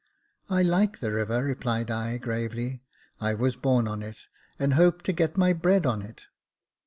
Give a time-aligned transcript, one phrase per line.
[0.49, 2.81] "I like the river," replied I, gravely;
[3.19, 4.17] I was born on it,
[4.57, 6.25] and hope to get my bread on it."